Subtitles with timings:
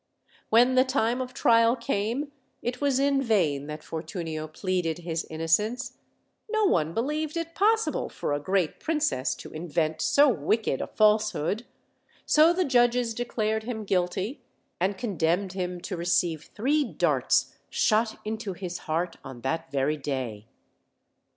[0.49, 2.31] When the time of trial came
[2.63, 5.99] it was in vain that For tunio pleaded his innocence:
[6.49, 11.67] no one believed it possible for a great princess to invent so wicked a falsehood:
[12.25, 14.41] so the judges declared him guilty,
[14.79, 20.47] and condemned him to receive three darts shot into his heart on that very day.